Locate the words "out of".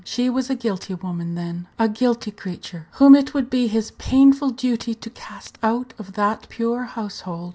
5.61-6.13